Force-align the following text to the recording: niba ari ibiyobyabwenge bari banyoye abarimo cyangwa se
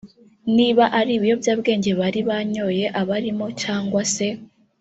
niba 0.55 0.83
ari 0.99 1.11
ibiyobyabwenge 1.17 1.91
bari 1.99 2.19
banyoye 2.29 2.85
abarimo 3.01 3.45
cyangwa 3.61 4.01
se 4.15 4.27